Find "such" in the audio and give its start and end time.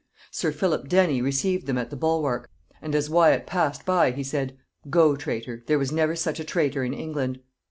6.15-6.39